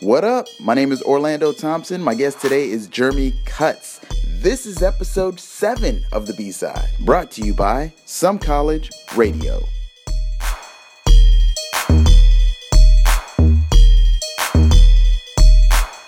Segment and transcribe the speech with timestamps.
[0.00, 0.46] What up?
[0.60, 2.00] My name is Orlando Thompson.
[2.00, 4.00] My guest today is Jeremy Cutts.
[4.40, 9.60] This is episode 7 of the B side, brought to you by Some College Radio.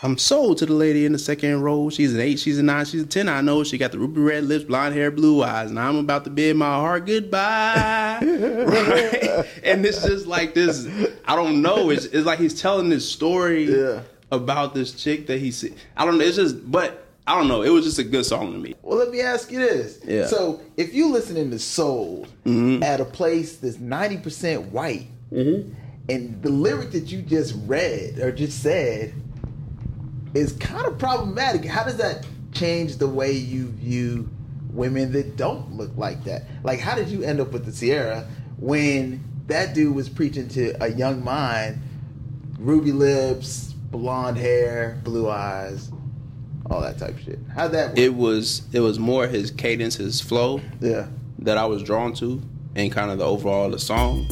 [0.03, 1.91] I'm sold to the lady in the second row.
[1.91, 3.29] She's an eight, she's a nine, she's a ten.
[3.29, 6.25] I know she got the ruby red lips, blonde hair, blue eyes, and I'm about
[6.25, 8.21] to bid my heart goodbye.
[8.23, 9.47] right?
[9.63, 10.89] And it's just like this.
[11.27, 11.91] I don't know.
[11.91, 14.03] It's, it's like he's telling this story Yeah.
[14.33, 15.75] about this chick that he see.
[15.97, 16.25] I don't know.
[16.25, 17.63] It's just, but I don't know.
[17.63, 18.75] It was just a good song to me.
[18.83, 20.01] Well, let me ask you this.
[20.05, 20.27] Yeah.
[20.27, 22.83] So, if you listening to soul mm-hmm.
[22.83, 25.73] at a place that's 90% white, mm-hmm.
[26.09, 29.15] and the lyric that you just read or just said
[30.35, 34.29] is kind of problematic, how does that change the way you view
[34.73, 36.43] women that don't look like that?
[36.63, 38.27] Like, how did you end up with the Sierra
[38.59, 41.81] when that dude was preaching to a young mind,
[42.59, 45.91] ruby lips, blonde hair, blue eyes,
[46.67, 47.39] all that type of shit?
[47.55, 47.99] How'd that work?
[47.99, 51.09] It was it was more his cadence, his flow yeah.
[51.41, 52.41] that I was drawn to,
[52.77, 54.29] and kind of the overall of the song.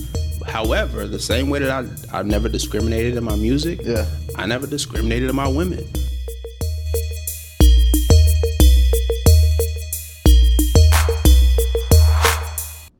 [0.46, 1.70] However, the same way that
[2.12, 4.06] I I never discriminated in my music, Yeah.
[4.36, 5.86] I never discriminated in my women.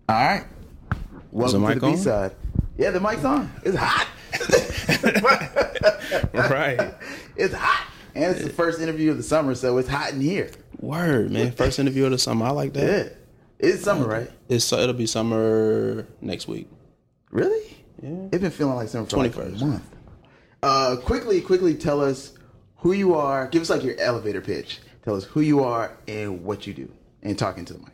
[0.09, 0.45] All right.
[1.33, 1.97] Welcome the to the on?
[1.99, 2.33] side.
[2.79, 3.51] Yeah, the mic's on.
[3.65, 4.07] It's hot.
[6.33, 6.95] Right.
[7.37, 7.87] It's hot.
[8.15, 10.51] And it's the first interview of the summer, so it's hot in here.
[10.81, 11.53] Word, man.
[11.53, 12.47] First interview of the summer.
[12.47, 13.07] I like that.
[13.07, 13.13] Yeah.
[13.59, 14.31] It's summer, right?
[14.49, 16.69] It's it'll be summer next week.
[17.31, 17.77] Really?
[18.03, 18.29] Yeah.
[18.33, 19.61] It's been feeling like summer for like a 21st.
[19.61, 19.83] month.
[20.63, 22.33] Uh, quickly, quickly tell us
[22.79, 23.47] who you are.
[23.49, 24.81] Give us like your elevator pitch.
[25.05, 26.91] Tell us who you are and what you do.
[27.23, 27.89] And talking to the mic.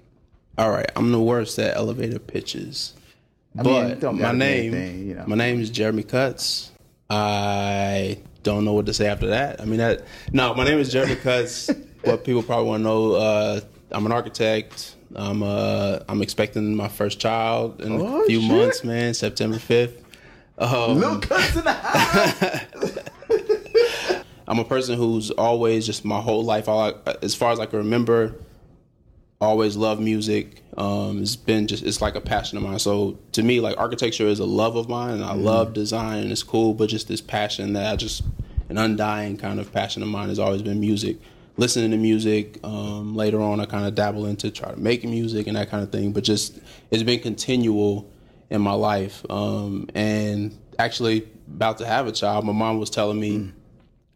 [0.59, 2.95] All right, I'm the worst at elevator pitches.
[3.59, 5.25] I But don't my name, anything, you know.
[5.27, 6.71] my name is Jeremy Cutts.
[7.11, 9.61] I don't know what to say after that.
[9.61, 11.71] I mean, that no, my name is Jeremy Cutts.
[12.03, 14.94] what people probably want to know, uh, I'm an architect.
[15.17, 18.51] I'm uh, I'm expecting my first child in Oh, a few shit.
[18.51, 19.15] months, man.
[19.15, 19.93] September 5th.
[20.59, 22.99] Um, Little Cutts in the house.
[24.47, 27.67] I'm a person who's always just my whole life, all I, as far as I
[27.67, 28.35] can remember,
[29.41, 30.63] always loved music.
[30.77, 32.79] Um, it's been just it's like a passion of mine.
[32.79, 36.31] So to me, like architecture is a love of mine, and I love design, and
[36.33, 36.75] it's cool.
[36.75, 38.23] But just this passion that I just
[38.69, 41.17] an undying kind of passion of mine has always been music.
[41.57, 42.59] Listening to music.
[42.65, 45.83] Um, later on, I kind of dabble into try to make music and that kind
[45.83, 46.13] of thing.
[46.13, 46.59] But just
[46.91, 48.11] it's been continual
[48.51, 49.25] in my life.
[49.31, 53.53] Um, and actually, about to have a child, my mom was telling me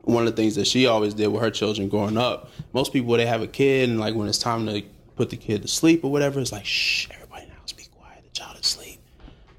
[0.08, 3.14] one of the things that she always did with her children growing up, most people
[3.14, 4.82] they have a kid and like when it's time to
[5.16, 7.84] put the kid to sleep or whatever, it's like shh, everybody in the house be
[7.94, 9.00] quiet, the child is asleep.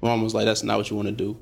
[0.02, 1.36] My mom was like, that's not what you want to do.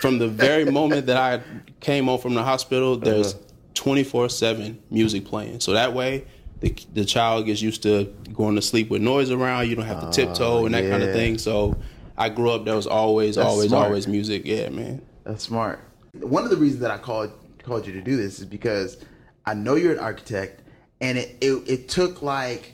[0.00, 1.42] From the very moment that I
[1.80, 3.34] came home from the hospital, there's
[3.76, 5.60] 24 seven music playing.
[5.60, 6.26] So that way.
[6.58, 9.68] The, the child gets used to going to sleep with noise around.
[9.68, 11.36] You don't have to tiptoe oh, and that kind of thing.
[11.36, 11.76] So
[12.16, 12.64] I grew up.
[12.64, 13.88] There was always, That's always, smart.
[13.88, 14.46] always music.
[14.46, 15.02] Yeah, man.
[15.24, 15.80] That's smart.
[16.14, 17.30] One of the reasons that I called
[17.62, 18.96] called you to do this is because
[19.44, 20.62] I know you're an architect,
[21.00, 22.72] and it it, it took like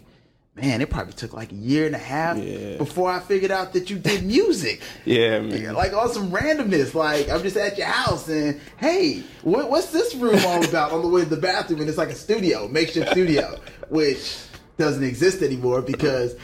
[0.54, 2.76] man, it probably took like a year and a half Yeah.
[2.76, 4.80] before I figured out that you did music.
[5.04, 5.74] Yeah, man.
[5.74, 10.14] like on some randomness, like I'm just at your house and hey, what, what's this
[10.14, 10.92] room all about?
[10.92, 13.58] On the way to the bathroom, and it's like a studio, makeshift studio,
[13.88, 14.36] which
[14.78, 16.36] doesn't exist anymore because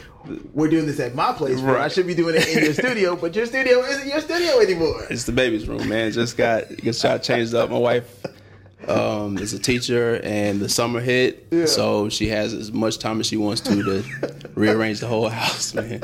[0.53, 1.61] we're doing this at my place.
[1.61, 4.59] Where I should be doing it in your studio, but your studio isn't your studio
[4.61, 5.07] anymore.
[5.11, 6.13] It's the baby's room, man.
[6.13, 7.71] Just got just got changed up.
[7.71, 8.25] My wife
[8.89, 11.67] um, is a teacher, and the summer hit, Yeah.
[11.67, 14.05] so she has as much time as she wants to to
[14.55, 16.03] rearrange the whole house, man.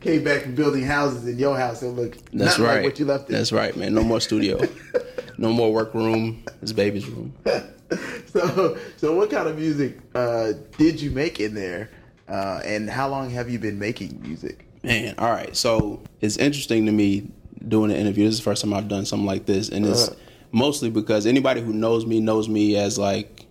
[0.00, 2.76] came back from building houses in your house and look That's right.
[2.76, 3.32] like what you left it.
[3.32, 3.94] That's right, man.
[3.94, 4.60] No more studio,
[5.38, 6.44] no more workroom.
[6.62, 7.34] It's baby's room.
[8.32, 11.90] So, so what kind of music uh, did you make in there,
[12.28, 14.64] uh, and how long have you been making music?
[14.82, 15.54] Man, all right.
[15.54, 17.30] So it's interesting to me
[17.68, 18.24] doing an interview.
[18.24, 20.14] This is the first time I've done something like this, and it's Uh.
[20.52, 23.46] Mostly because anybody who knows me knows me as like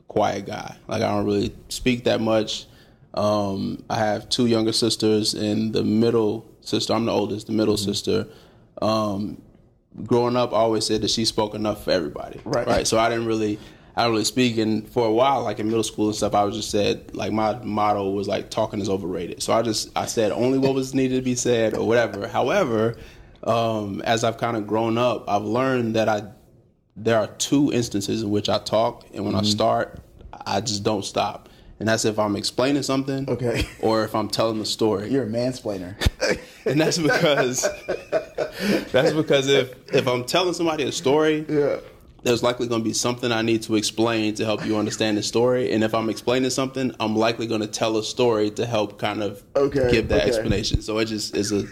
[0.00, 0.76] a quiet guy.
[0.86, 2.66] Like I don't really speak that much.
[3.14, 6.92] Um, I have two younger sisters, and the middle sister.
[6.92, 7.46] I'm the oldest.
[7.46, 8.26] The middle sister.
[8.82, 9.40] Um,
[10.04, 12.40] growing up, I always said that she spoke enough for everybody.
[12.44, 12.66] Right.
[12.66, 12.86] Right.
[12.86, 13.58] So I didn't really,
[13.96, 14.58] I don't really speak.
[14.58, 17.32] And for a while, like in middle school and stuff, I was just said like
[17.32, 19.42] my motto was like talking is overrated.
[19.42, 22.26] So I just I said only what was needed to be said or whatever.
[22.26, 22.96] However,
[23.44, 26.24] um, as I've kind of grown up, I've learned that I
[26.96, 29.98] there are two instances in which I talk, and when I start,
[30.46, 31.48] I just don't stop.
[31.80, 33.66] And that's if I'm explaining something, Okay.
[33.80, 35.10] or if I'm telling the story.
[35.10, 35.96] You're a mansplainer.
[36.64, 37.68] and that's because
[38.92, 41.78] that's because if if I'm telling somebody a story, yeah.
[42.22, 45.22] there's likely going to be something I need to explain to help you understand the
[45.24, 45.72] story.
[45.72, 49.22] And if I'm explaining something, I'm likely going to tell a story to help kind
[49.22, 50.28] of Okay, give that okay.
[50.28, 50.80] explanation.
[50.80, 51.64] So it just is a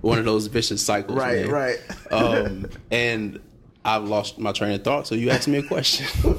[0.00, 1.18] one of those vicious cycles.
[1.18, 1.50] Right, man.
[1.50, 1.78] right.
[2.10, 3.40] Um, and
[3.84, 5.06] I've lost my train of thought.
[5.06, 6.06] So you asked me a question.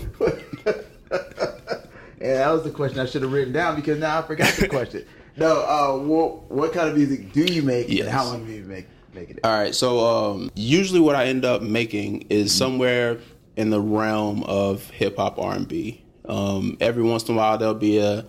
[2.22, 4.68] And that was the question I should have written down because now I forgot the
[4.68, 5.06] question.
[5.38, 7.88] No, uh, what, what kind of music do you make?
[7.88, 8.02] Yes.
[8.02, 9.46] And how long have you make, making it?
[9.46, 9.74] All right.
[9.74, 13.20] So um, usually, what I end up making is somewhere
[13.56, 16.04] in the realm of hip hop R and B.
[16.28, 18.26] Um, every once in a while, there'll be a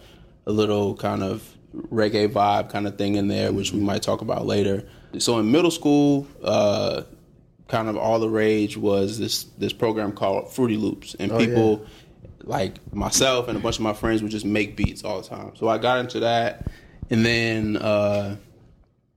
[0.47, 1.43] a little kind of
[1.91, 4.87] reggae vibe kind of thing in there, which we might talk about later.
[5.19, 7.03] So in middle school, uh,
[7.69, 11.87] kind of all the rage was this this program called Fruity Loops, and Oh, people
[12.45, 15.53] like myself and a bunch of my friends would just make beats all the time.
[15.57, 16.67] So I got into that,
[17.11, 17.77] and then.
[17.77, 18.37] Uh,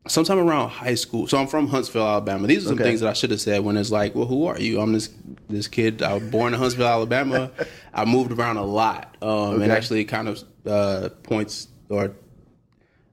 [0.06, 1.28] sometime around high school.
[1.28, 2.46] So I'm from Huntsville, Alabama.
[2.46, 2.84] These are some Okay.
[2.84, 4.82] things that I should have said when it's like, well, who are you?
[4.82, 5.10] I'm this
[5.48, 6.02] this kid.
[6.02, 7.52] I was born in Huntsville, Alabama.
[7.94, 12.12] I moved around a lot, um, and actually kind of uh, points or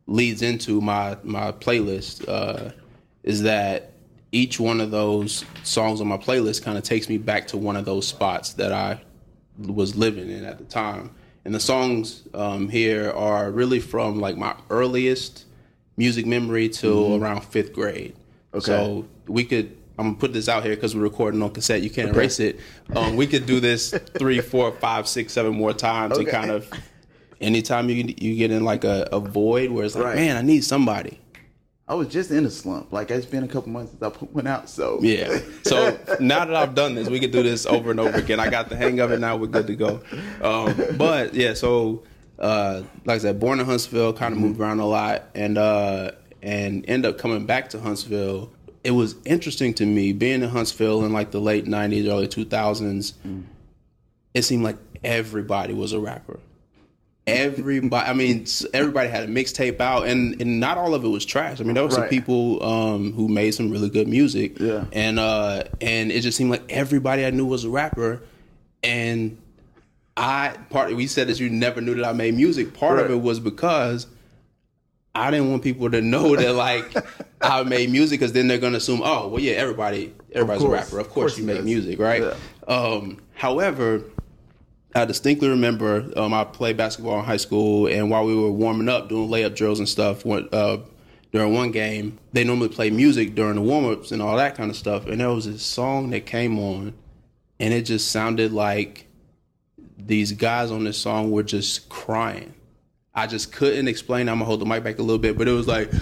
[0.06, 2.28] leads into my my playlist.
[2.28, 2.72] Uh,
[3.22, 3.92] is that
[4.32, 7.76] each one of those songs on my playlist kind of takes me back to one
[7.76, 9.00] of those spots that I
[9.58, 11.10] was living in at the time.
[11.44, 15.44] And the songs um, here are really from like my earliest
[15.96, 18.14] music memory till around fifth grade.
[18.14, 18.58] Mm-hmm.
[18.58, 18.64] Okay.
[18.66, 19.76] So we could.
[19.98, 21.82] I'm gonna put this out here because we're recording on cassette.
[21.82, 22.58] You can't erase it.
[22.96, 26.22] Um, we could do this three, four, five, six, seven more times Okay.
[26.22, 26.70] and kind of.
[27.40, 30.16] Anytime you you get in like a, a void where it's like, Right.
[30.16, 31.18] man, I need somebody.
[31.88, 32.92] I was just in a slump.
[32.92, 34.68] Like it's been a couple months since I put one out.
[34.68, 35.40] So Yeah.
[35.64, 38.38] So now that I've done this, we can do this over and over again.
[38.38, 39.36] I got the hang of it now.
[39.36, 40.00] We're good to go.
[40.42, 42.04] Um, but yeah, so
[42.38, 46.12] uh, like I said, born in Huntsville, kind of moved around a lot, and uh,
[46.42, 48.50] and end up coming back to Huntsville.
[48.84, 53.12] It was interesting to me being in Huntsville in like the late '90s, early 2000s.
[54.32, 56.38] It seemed like everybody was a rapper.
[57.30, 61.24] Everybody, I mean, everybody had a mixtape out, and, and not all of it was
[61.24, 61.60] trash.
[61.60, 62.10] I mean, there were some Right.
[62.10, 64.84] people um, who made some really good music, Yeah.
[64.92, 68.22] and uh, and it just seemed like everybody I knew was a rapper,
[68.82, 69.38] and
[70.16, 72.74] I part we said that you never knew that I made music.
[72.74, 74.06] Part of it was because
[75.14, 76.94] I didn't want people to know that like
[77.40, 80.98] I made music because then they're gonna assume, oh, well, yeah, everybody, everybody's a rapper.
[80.98, 81.64] Of Of course, course you make does.
[81.64, 82.22] music, right?
[82.22, 82.34] Yeah.
[82.68, 84.02] Um, however,
[84.94, 88.88] I distinctly remember um, I played basketball in high school, and while we were warming
[88.88, 90.78] up, doing layup drills and stuff, when, uh,
[91.32, 94.68] during one game, they normally play music during the warm ups and all that kind
[94.68, 95.06] of stuff.
[95.06, 96.94] And there was this song that came on,
[97.60, 99.06] and it just sounded like
[99.96, 102.54] these guys on this song were just crying.
[103.14, 104.28] I just couldn't explain.
[104.28, 105.92] I'm gonna hold the mic back a little bit, but it was like,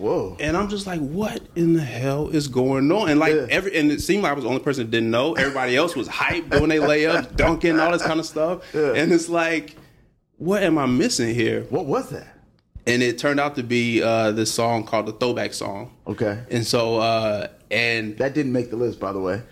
[0.00, 0.36] Whoa.
[0.40, 3.10] and I'm just like, what in the hell is going on?
[3.10, 3.46] And like Yeah.
[3.50, 5.34] every, and it seemed like I was the only person that didn't know.
[5.34, 8.62] Everybody else was hyped doing their layups, dunking, all this kind of stuff.
[8.74, 8.94] Yeah.
[8.94, 9.76] And it's like,
[10.38, 11.66] what am I missing here?
[11.68, 12.26] What was that?
[12.86, 15.94] And it turned out to be uh, this song called the Throwback Song.
[16.06, 16.40] Okay.
[16.50, 19.42] And so, uh, and That didn't make the list, by the way.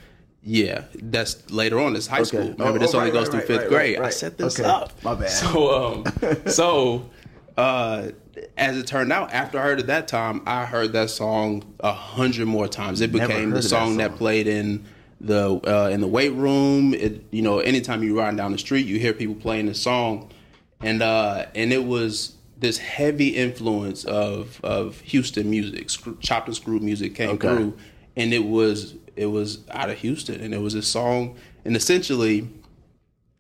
[0.43, 1.95] Yeah, that's later on.
[1.95, 2.41] It's high school.
[2.41, 3.99] Oh, Remember, this oh, only right, goes right, through right, fifth grade.
[3.99, 4.69] I set this okay.
[4.69, 4.93] up.
[5.05, 5.29] My bad.
[5.31, 6.05] So, um,
[6.47, 7.11] so
[7.59, 8.13] uh,
[8.57, 11.93] as it turned out, after I heard it that time, I heard that song a
[11.93, 13.01] hundred more times.
[13.01, 14.85] It became the of that song that, played in
[15.21, 16.95] the uh, in the weight room.
[16.95, 20.31] It, you know, anytime you ride down the street, you hear people playing this song,
[20.81, 26.57] and uh, and it was this heavy influence of of Houston music, screw, chopped and
[26.57, 27.49] screwed music came Okay.
[27.49, 27.77] through,
[28.17, 32.49] and it was it was out of Houston, and it was a song, and essentially,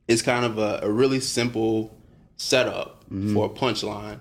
[0.08, 1.96] it's kind of a, a really simple
[2.36, 3.34] setup Mm-hmm.
[3.34, 4.20] for a punchline,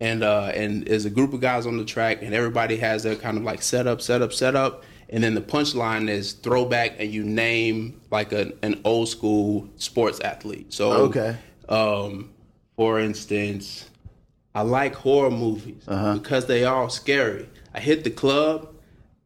[0.00, 3.14] and uh, and there's a group of guys on the track, and everybody has their
[3.16, 8.00] kind of like setup, setup, setup, and then the punchline is throwback, and you name
[8.10, 10.72] like a, an old school sports athlete.
[10.72, 11.36] So Okay.
[11.68, 12.30] um,
[12.76, 13.88] for instance,
[14.54, 16.14] I like horror movies Uh-huh.
[16.14, 17.48] because they all scary.
[17.72, 18.68] I hit the club,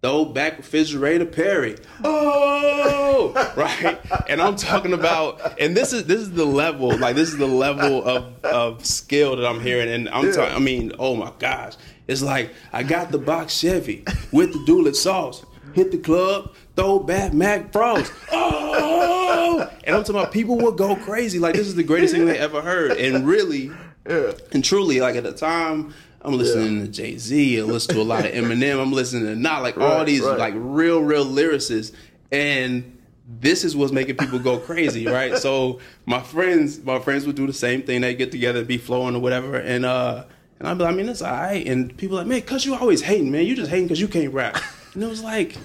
[0.02, 1.76] throw back refrigerator Perry.
[2.04, 3.98] Oh, right.
[4.28, 7.46] And I'm talking about, and this is this is the level, like this is the
[7.46, 10.54] level of of skill that I'm hearing, and I'm talking.
[10.54, 11.74] I mean, oh my gosh,
[12.06, 15.44] it's like I got the box Chevy with the dulet sauce.
[15.74, 18.10] Hit the club, throw back Mac Frost.
[18.32, 21.38] Oh, and I'm talking about people would go crazy.
[21.38, 23.70] Like this is the greatest thing they ever heard, and really,
[24.08, 24.32] Yeah.
[24.52, 27.60] and truly, like at the time, I'm listening to Jay Z.
[27.60, 28.80] I listen to a lot of Eminem.
[28.80, 30.38] I'm listening to not like all these right.
[30.38, 31.94] like real, real lyricists,
[32.32, 32.98] and
[33.40, 35.36] this is what's making people go crazy, right?
[35.36, 38.00] So my friends, my friends would do the same thing.
[38.00, 40.24] They get together, be flowing or whatever, and uh,
[40.58, 41.66] and I'd be like, I mean, it's alright.
[41.66, 43.46] And people like, man, cause you always hating, man.
[43.46, 44.60] You just hating cause you can't rap.
[44.94, 45.56] And it was like,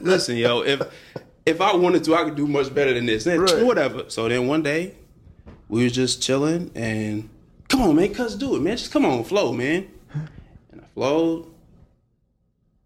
[0.00, 0.80] listen, yo, if
[1.44, 3.26] if I wanted to, I could do much better than this.
[3.26, 3.64] And Right.
[3.64, 4.08] Whatever.
[4.08, 4.94] So then one day,
[5.68, 7.28] we was just chilling and
[7.72, 8.76] come on, man, cuz do it, man.
[8.76, 9.88] Just come on, flow, man.
[10.70, 11.46] And I flowed.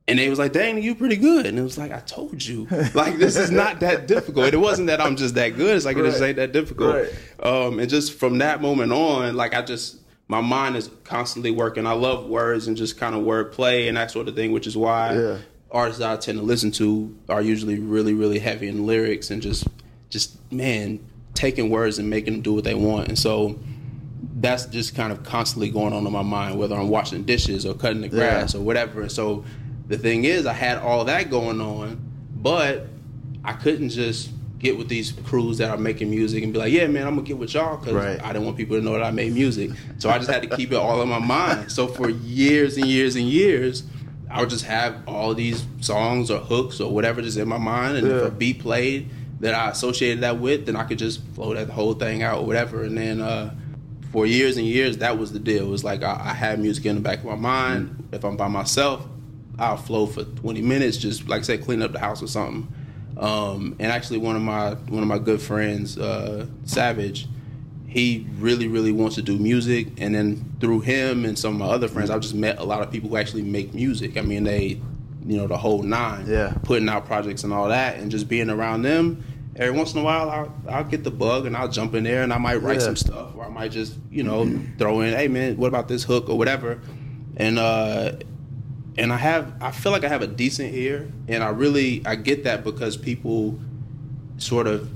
[0.08, 1.46] And they was like, dang, you pretty good.
[1.46, 2.68] And it was like, I told you.
[2.94, 4.54] Like, this is not that difficult.
[4.54, 5.74] It wasn't that I'm just that good.
[5.74, 6.94] It's like, it just ain't that difficult.
[6.94, 7.10] Right.
[7.42, 9.96] Um, and just from that moment on, like, I just,
[10.28, 11.88] my mind is constantly working.
[11.88, 14.76] I love words and just kind of wordplay and that sort of thing, which is
[14.76, 15.38] why Yeah.
[15.72, 19.42] artists that I tend to listen to are usually really, really heavy in lyrics and
[19.42, 19.66] just,
[20.08, 21.00] just, man,
[21.34, 23.08] taking words and making them do what they want.
[23.08, 23.58] And so,
[24.38, 27.74] that's just kind of constantly going on in my mind, whether I'm washing dishes or
[27.74, 28.60] cutting the grass Yeah.
[28.60, 29.00] or whatever.
[29.02, 29.44] And so
[29.88, 31.98] the thing is, I had all that going on,
[32.36, 32.86] but
[33.44, 36.86] I couldn't just get with these crews that are making music and be like, yeah,
[36.86, 38.22] man, I'm gonna get with y'all because Right.
[38.22, 39.70] I didn't want people to know that I made music.
[39.98, 41.70] So I just had to keep it all in my mind.
[41.70, 43.84] So for years and years and years,
[44.30, 47.98] I would just have all these songs or hooks or whatever just in my mind,
[47.98, 48.28] and if Yeah.
[48.28, 49.08] a beat played
[49.40, 52.46] that I associated that with, then I could just flow that whole thing out or
[52.46, 52.82] whatever.
[52.82, 53.50] And then uh,
[54.16, 55.66] for years and years, that was the deal.
[55.66, 58.08] It was like I, I had music in the back of my mind.
[58.12, 59.06] If I'm by myself,
[59.58, 62.66] I'll flow for 20 minutes, just like I said, clean up the house or something.
[63.18, 67.28] Um, and actually, one of my one of my good friends, uh, Savage,
[67.86, 69.88] he really really wants to do music.
[69.98, 72.80] And then through him and some of my other friends, I've just met a lot
[72.80, 74.16] of people who actually make music.
[74.16, 74.80] I mean, they,
[75.26, 76.54] you know, the whole nine, Yeah.
[76.62, 79.22] putting out projects and all that, and just being around them.
[79.58, 82.22] Every once in a while, I'll, I'll get the bug and I'll jump in there
[82.22, 82.86] and I might write Yeah.
[82.86, 86.04] some stuff, or I might just, you know, throw in, hey man, what about this
[86.04, 86.78] hook or whatever,
[87.38, 88.12] and uh,
[88.98, 92.16] and I have, I feel like I have a decent ear, and I really, I
[92.16, 93.58] get that because people
[94.38, 94.90] sort of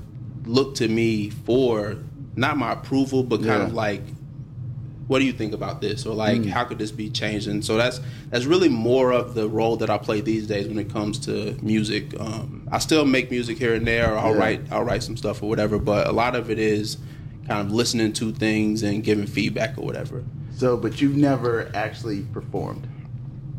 [0.47, 1.97] look to me for
[2.35, 3.65] not my approval, but kind Yeah.
[3.67, 4.01] of like,
[5.07, 7.47] what do you think about this, or like, how could this be changed?
[7.47, 10.77] And so that's that's really more of the role that I play these days when
[10.79, 12.13] it comes to music.
[12.19, 14.39] Um, I still make music here and there, or I'll Yeah.
[14.39, 16.97] write, I'll write some stuff or whatever, but a lot of it is
[17.47, 20.23] kind of listening to things and giving feedback or whatever.
[20.55, 22.87] So, but you've never actually performed,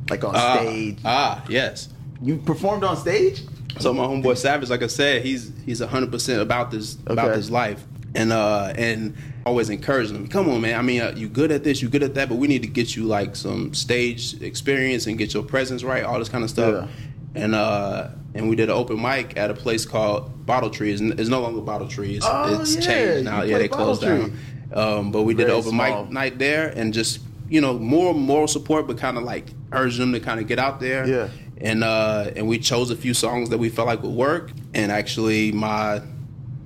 [0.08, 0.98] like on Ah, stage.
[1.04, 1.88] ah, yes.
[2.22, 3.42] you performed on stage.
[3.80, 7.36] So my homeboy Savage, like I said, he's he's hundred percent about this about Okay.
[7.38, 7.84] this life,
[8.14, 9.14] and uh and
[9.46, 10.78] always encouraging them Come on, man.
[10.78, 12.68] I mean, uh, you good at this, you good at that, but we need to
[12.68, 16.50] get you like some stage experience and get your presence right, all this kind of
[16.50, 16.88] stuff.
[17.34, 20.90] And uh and we did an open mic at a place called Bottle Tree.
[20.92, 22.16] It's, it's no longer Bottle Tree.
[22.16, 23.42] It's, Oh, it's yeah, changed now.
[23.42, 24.38] you Yeah, they closed Bottle down.
[24.74, 26.04] Um, but we did an open small.
[26.04, 29.98] mic night there, and just you know more moral support, but kind of like urge
[29.98, 31.28] them to kind of get out there Yeah.
[31.60, 34.50] and uh, and we chose a few songs that we felt like would work.
[34.72, 36.00] And actually, my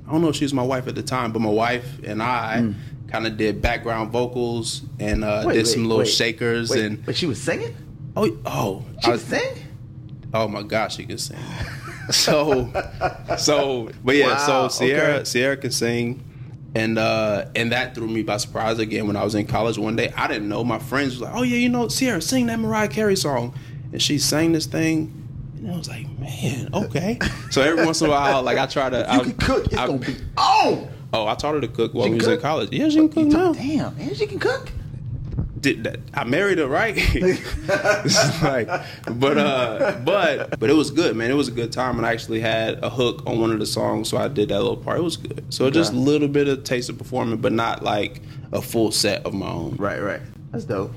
[0.07, 2.23] I don't know if she was my wife at the time, but my wife and
[2.23, 2.73] I
[3.09, 5.45] kind of did background vocals and uh.
[5.47, 6.09] Wait, did wait, some little wait.
[6.09, 7.75] shakers and but she was singing.
[8.17, 9.65] oh oh She I was sing.
[10.35, 11.39] oh my gosh, she can sing.
[12.11, 12.71] so
[13.39, 15.25] so but yeah, Wow, so Sierra okay.
[15.25, 16.23] Sierra can sing.
[16.75, 19.97] And uh, and that threw me by surprise again when I was in college one
[19.97, 20.13] day.
[20.15, 20.63] I didn't know.
[20.63, 23.55] My friends was like, "Oh yeah, you know, Sierra, sing that Mariah Carey song,"
[23.93, 25.26] and she sang this thing,
[25.59, 27.19] and I was like, "Man, okay."
[27.51, 29.65] so every once in a while, like I try to, You I, can cook.
[29.67, 30.89] It's I- gonna be on.
[31.13, 32.35] Oh, I taught her to cook while She we was cook?
[32.37, 32.73] in college.
[32.73, 33.53] Yeah, she can cook now.
[33.53, 34.71] Damn, man, she can cook.
[35.61, 36.01] Did that?
[36.15, 36.95] I married her, right?
[38.43, 38.69] Like,
[39.19, 41.31] but uh, but but it was good, man.
[41.31, 43.67] It was a good time, and I actually had a hook on one of the
[43.67, 44.99] songs, so I did that little part.
[44.99, 45.45] It was good.
[45.53, 48.21] So just a little bit of taste of performing, but not like
[48.53, 49.77] a full set of my own.
[49.77, 50.21] Right, right.
[50.53, 50.93] That's dope.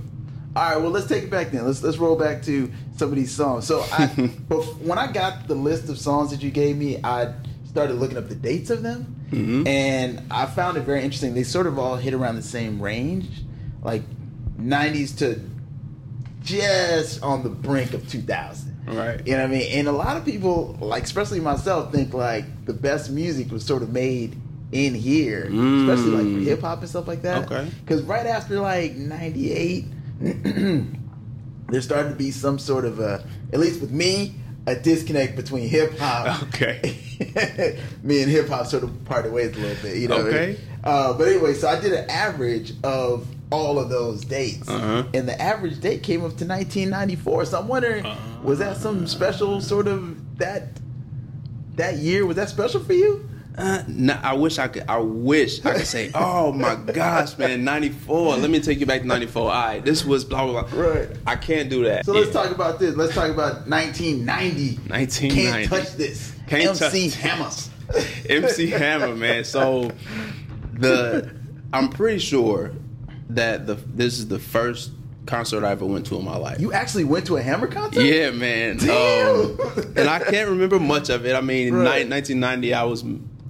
[0.55, 1.65] All right, well, let's take it back then.
[1.65, 3.65] Let's let's roll back to some of these songs.
[3.67, 4.07] So, I,
[4.49, 7.33] bef- when I got the list of songs that you gave me, I
[7.67, 9.67] started looking up the dates of them, Mm-hmm.
[9.67, 11.35] and I found it very interesting.
[11.35, 13.27] They sort of all hit around the same range,
[13.83, 14.01] like
[14.59, 15.39] '90s to
[16.43, 18.75] just on the brink of 2000.
[18.87, 19.25] Right.
[19.27, 19.71] You know what I mean?
[19.73, 23.83] And a lot of people, like especially myself, think like the best music was sort
[23.83, 24.35] of made
[24.71, 26.43] in here, especially like Mm.
[26.43, 27.45] hip hop and stuff like that.
[27.51, 27.69] Okay.
[27.81, 29.85] Because right after like '98,
[31.69, 33.23] there started to be some sort of a,
[33.53, 34.35] at least with me,
[34.67, 36.43] a disconnect between hip hop.
[36.49, 36.97] Okay.
[38.03, 40.17] me and hip hop sort of parted ways a little bit, you know.
[40.23, 40.35] what I mean?
[40.39, 40.59] Okay.
[40.83, 45.03] Uh, but anyway, so I did an average of all of those dates, Uh-huh.
[45.13, 47.45] and the average date came up to 1994.
[47.45, 48.05] So I'm wondering,
[48.43, 50.67] was that some special sort of that
[51.75, 52.25] that year?
[52.25, 53.27] Was that special for you?
[53.59, 54.85] Uh, no, I wish I could.
[54.87, 59.01] I wish I could say, "Oh my gosh, man, '94." Let me take you back
[59.01, 59.41] to '94.
[59.41, 60.79] All right, this was blah blah blah.
[60.81, 61.09] Right.
[61.27, 62.05] I can't do that.
[62.05, 62.33] So let's Yeah.
[62.43, 62.95] talk about this.
[62.95, 64.79] Let's talk about 1990.
[64.89, 65.35] 1990.
[65.45, 66.33] Can't touch this.
[66.47, 67.49] Can't MC touch- Hammer.
[68.29, 69.43] MC Hammer, man.
[69.43, 69.91] So
[70.73, 71.29] the
[71.73, 72.71] I'm pretty sure
[73.29, 74.91] that the this is the first
[75.25, 76.59] concert I ever went to in my life.
[76.59, 78.01] You actually went to a Hammer concert?
[78.01, 78.79] Yeah, man.
[78.81, 79.59] Um,
[79.95, 81.35] and I can't remember much of it.
[81.35, 82.03] I mean, Right.
[82.05, 83.03] ni- 1990, I was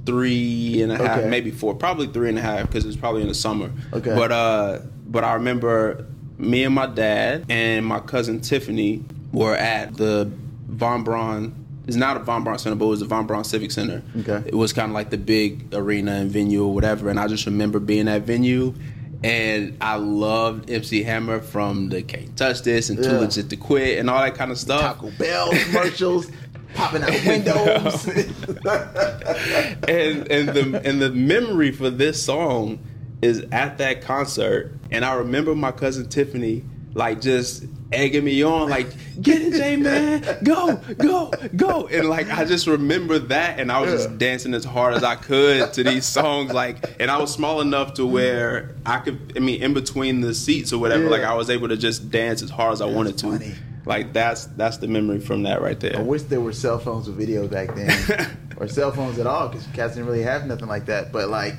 [0.06, 1.30] three and a half, Okay.
[1.30, 3.72] maybe four, probably three and a half because it was probably in the summer.
[3.94, 4.14] Okay.
[4.16, 6.06] But uh, but I remember
[6.38, 10.32] me and my dad and my cousin Tiffany were at the
[10.68, 11.56] Von Braun.
[11.88, 14.04] It's not a Von Braun Center, but it was the Von Braun Civic Center.
[14.20, 14.44] Okay.
[14.48, 17.10] It was kind of like the big arena and venue or whatever.
[17.10, 18.74] And I just remember being at venue.
[19.22, 23.20] And I loved MC Hammer from the Can't Touch This and Too Yeah.
[23.20, 24.80] Legit to Quit and all that kind of stuff.
[24.82, 26.32] Taco Bell commercials,
[26.76, 28.08] popping out windows.
[29.88, 32.80] and and the and the memory for this song
[33.22, 38.70] is at that concert, and I remember my cousin Tiffany like just egging me on,
[38.70, 38.88] like
[39.22, 43.82] get it, J man, go, go, go, and like I just remember that, and I
[43.82, 43.98] was Yeah.
[43.98, 47.62] just dancing as hard as I could to these songs, like, and I was small
[47.62, 51.10] enough to where I could, I mean, in between the seats or whatever, Yeah.
[51.10, 53.32] like I was able to just dance as hard as I wanted to.
[53.32, 53.54] funny.
[53.86, 55.98] Like that's that's the memory from that right there.
[55.98, 59.48] I wish there were cell phones with video back then, or cell phones at all,
[59.50, 61.12] because cats didn't really have nothing like that.
[61.12, 61.56] But like,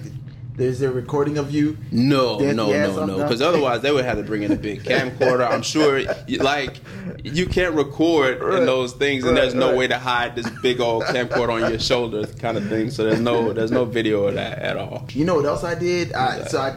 [0.55, 1.79] there's a recording of you.
[1.91, 3.17] No, no, no, no.
[3.17, 5.51] Because otherwise, they would have to bring in a big camcorder.
[5.51, 6.03] I'm sure,
[6.39, 6.81] like,
[7.25, 8.59] you can't record Right.
[8.61, 9.79] in those things, and Right, there's no right.
[9.79, 12.91] way to hide this big old camcorder on your shoulder, kind of thing.
[12.91, 15.07] So there's no, there's no video of that at all.
[15.13, 16.13] You know what else I did?
[16.13, 16.77] I, so I,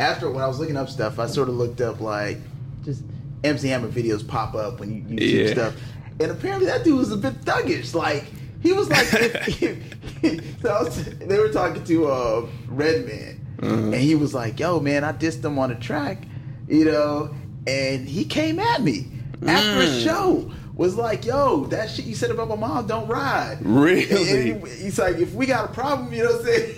[0.00, 2.38] after when I was looking up stuff, I sort of looked up like
[2.84, 3.02] just
[3.44, 5.52] MC Hammer videos pop up when you, you see Yeah.
[5.52, 5.74] stuff,
[6.20, 7.94] and apparently that dude was a bit thuggish.
[7.94, 8.24] Like
[8.62, 9.06] he was like,
[10.62, 15.04] so I was, they were talking to uh, Redman, and he was like, "Yo, man,
[15.04, 16.18] I dissed him on the track,
[16.68, 17.34] you know,"
[17.66, 19.06] and he came at me
[19.46, 20.04] after a Mm.
[20.04, 20.50] show.
[20.76, 23.58] Was like, yo, that shit you said about my mom don't ride.
[23.60, 24.08] Really?
[24.54, 26.74] And he- he's like, if we got a problem, you know what I'm saying?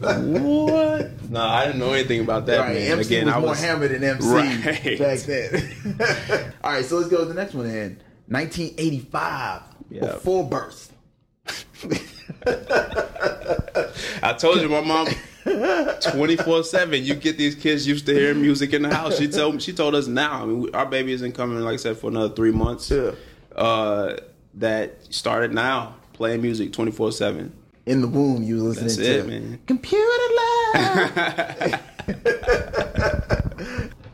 [0.00, 1.30] What?
[1.30, 2.58] No, I didn't know anything about that.
[2.60, 2.92] Right, man.
[2.98, 4.98] MC Again, was I more was hammered than MC Right.
[4.98, 6.52] back then.
[6.64, 8.00] All right, so let's go to the next one then.
[8.28, 10.00] 1985, Yeah.
[10.12, 10.92] before birth.
[14.22, 15.06] I told you, my mom,
[16.12, 17.04] twenty four seven.
[17.04, 19.16] You get these kids used to hearing music in the house.
[19.18, 20.42] She told she told us now.
[20.42, 22.90] I mean, we, our baby isn't coming, like I said, for another three months.
[22.90, 23.12] Yeah.
[23.54, 24.16] Uh,
[24.54, 27.52] that started now playing music twenty four seven.
[27.86, 29.58] In the womb, you was listening That's to it, man.
[29.66, 30.04] Computer
[30.36, 31.80] Love.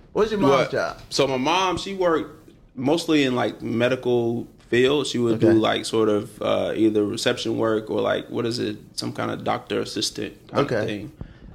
[0.13, 1.01] What's your mom's job?
[1.09, 5.07] So my mom, she worked mostly in like medical field.
[5.07, 5.47] She would Okay.
[5.55, 9.31] do like sort of uh, either reception work or like what is it, some kind
[9.31, 10.77] of doctor assistant kind Okay.
[10.81, 11.13] of thing.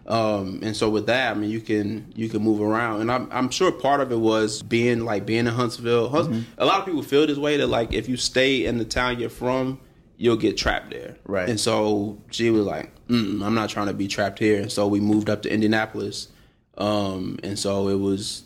[0.07, 3.27] Um, and so with that, I mean, you can you can move around, and I'm
[3.29, 6.09] I'm sure part of it was being like being in Huntsville.
[6.09, 6.41] Hunts- Mm-hmm.
[6.57, 9.19] A lot of people feel this way that like if you stay in the town
[9.19, 9.79] you're from,
[10.17, 11.15] you'll get trapped there.
[11.25, 11.47] Right.
[11.47, 14.61] And so she was like, I'm not trying to be trapped here.
[14.61, 16.27] And so we moved up to Indianapolis.
[16.77, 18.43] Um, and so it was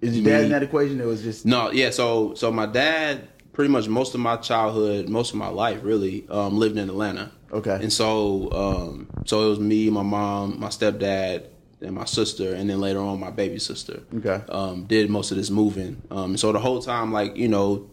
[0.00, 1.00] Is your dad me- in that equation?
[1.00, 1.90] It was just no, yeah.
[1.90, 6.26] So so my dad, pretty much most of my childhood, most of my life, really,
[6.28, 7.32] um, lived in Atlanta.
[7.52, 7.74] Okay.
[7.74, 11.46] And so um, so it was me, my mom, my stepdad,
[11.80, 14.02] and my sister, and then later on my baby sister.
[14.16, 14.40] Okay.
[14.48, 16.02] Um, did most of this moving.
[16.10, 17.90] Um, so the whole time, like you know,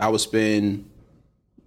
[0.00, 0.88] I would spend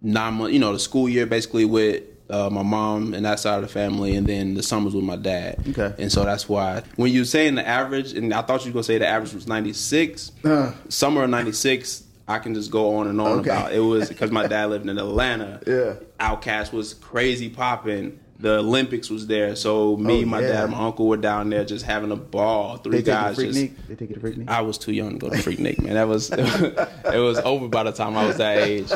[0.01, 3.55] nine months, you know, the school year basically with uh, my mom and that side
[3.55, 5.63] of the family, and then the summers with my dad.
[5.69, 5.93] Okay.
[5.97, 8.83] And so that's why when you saying the average, and I thought you were gonna
[8.83, 10.31] say the average was ninety six.
[10.45, 10.73] Uh.
[10.89, 13.49] Summer of ninety six, I can just go on and on Okay.
[13.49, 13.73] about.
[13.73, 15.59] It was because my dad lived in Atlanta.
[15.67, 15.93] Yeah.
[16.19, 18.19] OutKast was crazy popping.
[18.41, 20.47] The Olympics was there, so me, Oh, my yeah.
[20.47, 22.77] dad, my uncle were down there just having a ball.
[22.77, 23.87] Three they take guys it to Freak just Nick.
[23.89, 24.47] They take it to Freaknik.
[24.49, 25.95] I was too young to go to Freaknik, man.
[25.95, 28.89] That was it was over by the time I was that age.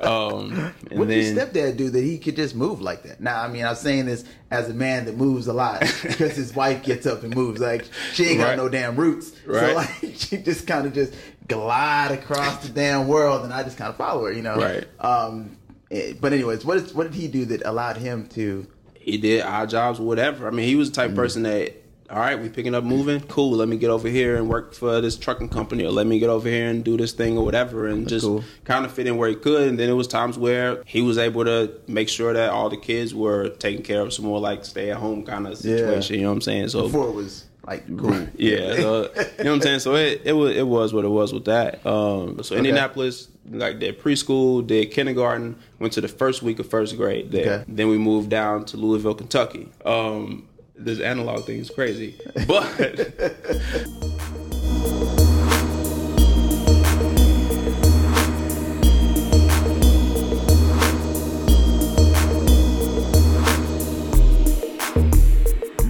[0.00, 3.20] Um, and What did your stepdad do that he could just move like that?
[3.20, 6.54] Now, I mean, I'm saying this as a man that moves a lot because his
[6.56, 7.60] wife gets up and moves.
[7.60, 7.84] Like
[8.14, 8.56] she ain't got Right.
[8.56, 9.68] no damn roots, right.
[9.68, 11.14] so like she just kind of just
[11.46, 14.56] glide across the damn world, and I just kind of follow her, you know.
[14.56, 14.86] Right.
[15.00, 15.56] Um.
[15.90, 18.66] eh, But anyways, what is what did he do that allowed him to?
[19.10, 20.46] He did odd jobs, whatever.
[20.46, 20.96] I mean, he was the Mm.
[21.02, 21.74] type of person that,
[22.10, 23.52] all right, we picking up moving, cool.
[23.58, 26.30] Let me get over here and work for this trucking company, or let me get
[26.30, 28.42] over here and do this thing or whatever, and just cool.
[28.64, 29.68] kind of fit in where he could.
[29.68, 32.78] And then it was times where he was able to make sure that all the
[32.78, 36.14] kids were taken care of, some more like stay at home kind of situation.
[36.14, 36.18] Yeah.
[36.18, 36.68] You know what I'm saying?
[36.68, 38.26] So Before it was like cool.
[38.36, 39.02] Yeah, so,
[39.38, 39.80] you know what I'm saying.
[39.80, 41.84] So it, it was it was what it was with that.
[41.84, 46.96] Um, so Indianapolis, like did preschool, did kindergarten, went to the first week of first
[46.96, 47.60] grade there.
[47.60, 47.64] Okay.
[47.68, 49.68] Then we moved down to Louisville, Kentucky.
[49.84, 52.76] Um, this analog thing is crazy, but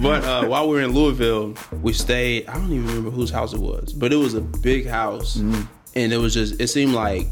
[0.01, 2.47] but uh, while we were in Louisville, we stayed.
[2.47, 5.61] I don't even remember whose house it was, but it was a big house, Mm-hmm.
[5.95, 6.59] and it was just.
[6.61, 7.27] It seemed like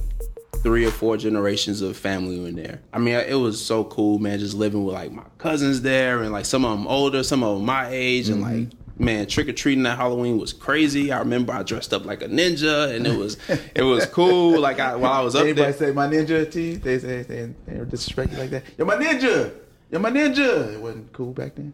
[0.63, 2.81] three or four generations of family in there.
[2.93, 4.39] I mean, it was so cool, man.
[4.39, 7.57] Just living with like my cousins there, and like some of them older, some of
[7.57, 8.59] them my age, and Mm-hmm.
[8.63, 8.69] like.
[8.99, 11.11] Man, trick or treating that Halloween was crazy.
[11.11, 13.37] I remember I dressed up like a ninja, and it was
[13.75, 14.59] it was cool.
[14.59, 16.77] Like I, while I was up Anybody there, say my ninja to you?
[16.79, 18.63] They say they, they disrespect you like that.
[18.75, 19.53] You're my ninja.
[19.91, 20.73] You're my ninja.
[20.73, 21.73] It wasn't cool back then.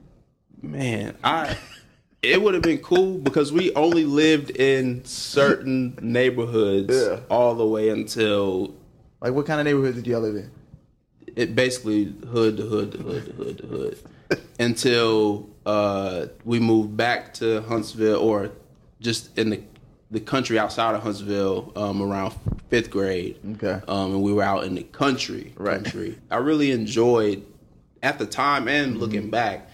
[0.61, 1.55] Man, I
[2.23, 7.19] it would have been cool because we only lived in certain neighborhoods Yeah.
[7.29, 8.73] all the way until
[9.21, 10.49] Like, what kind of neighborhood did y'all live in?
[11.35, 13.97] it basically hood to hood to hood to hood to hood
[14.59, 18.51] until uh, we moved back to Huntsville or
[18.99, 19.61] just in the
[20.11, 22.35] the country outside of Huntsville um, around
[22.69, 23.35] fifth grade.
[23.53, 23.81] Okay.
[23.87, 25.53] Um, and we were out in the country.
[25.57, 25.83] Right.
[25.83, 26.19] Country.
[26.29, 27.43] I really enjoyed
[28.03, 29.67] at the time and looking back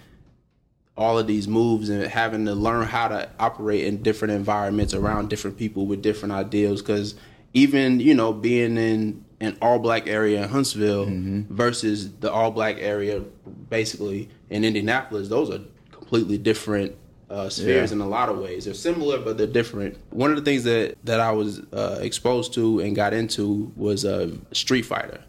[1.00, 5.30] all of these moves and having to learn how to operate in different environments around
[5.30, 6.82] different people with different ideals.
[6.82, 7.16] Because
[7.54, 11.08] even you know being in an all black area in huntsville
[11.50, 13.22] versus the all black area
[13.70, 16.96] basically in indianapolis those are completely different
[17.30, 17.96] uh, spheres Yeah.
[17.96, 18.66] in a lot of ways.
[18.66, 19.98] They're similar but they're different.
[20.10, 24.04] One of the things that that i was uh, exposed to and got into was
[24.04, 25.22] uh, street fighter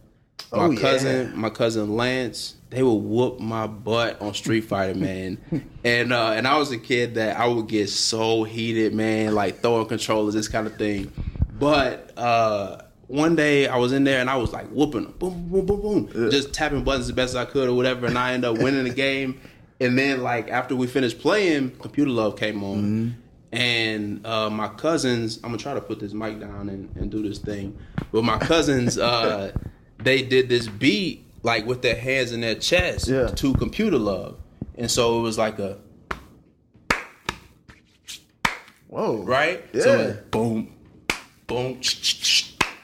[0.52, 0.80] my Oh, yeah.
[0.80, 5.38] cousin my cousin Lance, they would whoop my butt on Street Fighter, man.
[5.84, 9.60] and uh, and I was a kid that I would get so heated, man, like
[9.60, 11.12] throwing controllers, this kind of thing.
[11.58, 15.48] But uh, one day I was in there and I was like whooping them, boom,
[15.48, 18.32] boom, boom, boom, just tapping buttons as best as I could or whatever, and I
[18.32, 19.40] ended up winning the game.
[19.80, 23.16] And then like after we finished playing, Computer Love came on.
[23.52, 27.20] And uh, my cousins, I'm gonna try to put this mic down and, and do
[27.22, 27.76] this thing.
[28.12, 29.50] But my cousins, uh,
[30.02, 33.28] they did this beat like with their hands in their chest Yeah.
[33.28, 34.36] to computer love.
[34.76, 35.78] And so it was like a
[38.88, 39.22] Whoa.
[39.22, 39.64] right?
[39.72, 39.82] Yeah.
[39.82, 40.72] So boom,
[41.46, 41.80] boom,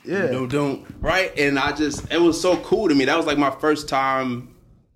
[0.05, 0.27] Yeah.
[0.29, 1.37] boom, boom, right?
[1.39, 3.05] And I just it was so cool to me.
[3.07, 4.55] That was like my first time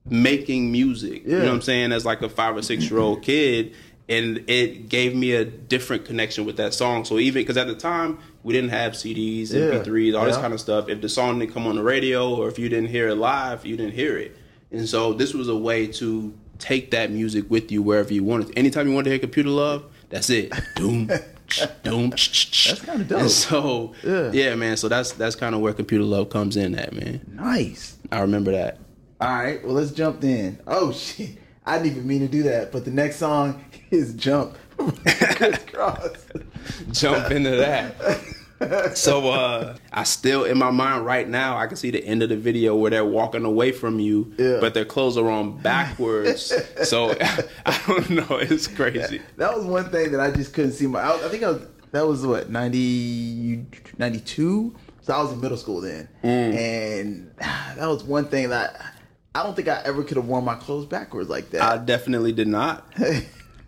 [0.08, 1.24] making music.
[1.24, 1.92] You know what I'm saying?
[1.92, 3.74] As like a five or six year old kid.
[4.08, 7.04] And it gave me a different connection with that song.
[7.04, 10.60] So even because at the time we didn't have CDs, MP3s, all this kind of
[10.60, 10.88] stuff.
[10.88, 13.66] If the song didn't come on the radio or if you didn't hear it live,
[13.66, 14.36] you didn't hear it.
[14.70, 18.56] And so this was a way to take that music with you wherever you wanted.
[18.56, 20.52] Anytime you wanted to hear computer love, that's it.
[20.76, 21.10] Doom,
[21.82, 22.10] doom.
[22.10, 23.20] That's kinda dope.
[23.20, 24.30] And so Yeah.
[24.32, 24.54] yeah.
[24.54, 24.76] man.
[24.76, 27.20] So that's that's kind of where computer love comes in at, man.
[27.34, 27.96] Nice.
[28.12, 28.78] I remember that.
[29.20, 29.62] All right.
[29.64, 30.58] Well, let's jump in.
[30.66, 31.30] Oh shit!
[31.66, 36.16] I didn't even mean to do that, but the next song is "Jump." Kris Kross.
[36.92, 37.96] Jump into that.
[38.94, 42.28] So uh I still in my mind right now I can see the end of
[42.28, 44.58] the video where they're walking away from you, Yeah.
[44.60, 46.52] but their clothes are on backwards.
[46.88, 47.10] so
[47.66, 48.26] I don't know.
[48.38, 49.20] It's crazy.
[49.36, 50.86] That was one thing that I just couldn't see.
[50.86, 53.66] My, I, I think I was, that was what 90,
[53.98, 54.74] 92?
[55.02, 58.80] So I was in middle school then, and that was one thing that
[59.34, 61.62] I don't think I ever could have worn my clothes backwards like that.
[61.62, 62.86] I definitely did not.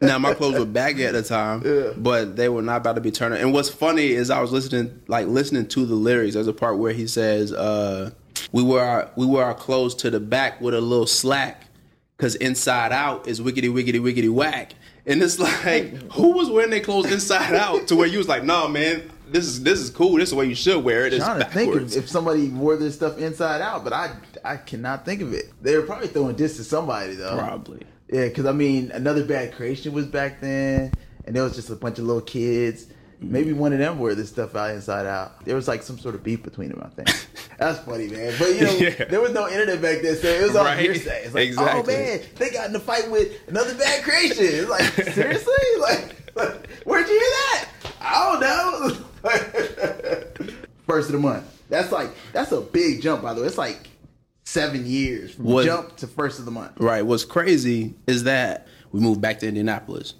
[0.02, 1.92] now my clothes were baggy at the time, Yeah.
[1.96, 3.40] but they were not about to be turning.
[3.40, 6.34] And what's funny is I was listening, like listening to the lyrics.
[6.34, 8.10] There's a part where he says, uh,
[8.52, 11.66] "We wear our we wear our clothes to the back with a little slack,
[12.18, 16.80] cause inside out is wiggity wiggity wiggity whack." And it's like, who was wearing their
[16.80, 20.12] clothes inside out to where you was like, "No, man, this is this is cool.
[20.16, 21.12] This is the way you should wear it.
[21.14, 24.12] It's trying to think if, if somebody wore this stuff inside out, but I
[24.44, 25.50] I cannot think of it.
[25.62, 27.36] They were probably throwing this to somebody though.
[27.36, 27.80] Probably.
[28.12, 30.92] Yeah, because I mean, another bad creation was back then,
[31.24, 32.84] and there was just a bunch of little kids.
[32.84, 33.32] Mm-hmm.
[33.32, 35.44] Maybe one of them wore this stuff out inside out.
[35.46, 36.82] There was like some sort of beef between them.
[36.84, 37.26] I think
[37.58, 38.34] that's funny, man.
[38.38, 39.04] But you know, Yeah.
[39.06, 40.78] there was no internet back then, so it was all Right.
[40.78, 41.24] hearsay.
[41.24, 44.44] It's like, oh man, they got in a fight with another bad creation.
[44.46, 44.82] It's like
[45.14, 47.68] seriously, like, like, where'd you hear that?
[48.00, 49.06] I don't know.
[50.86, 51.44] First of the month.
[51.70, 53.46] That's like that's a big jump, by the way.
[53.46, 53.88] It's like
[54.44, 56.72] seven years from Was- jump to first of the month.
[56.78, 57.02] Right.
[57.04, 60.14] What's crazy is that we moved back to Indianapolis.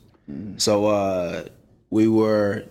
[0.57, 1.45] So uh,
[1.91, 2.65] we were,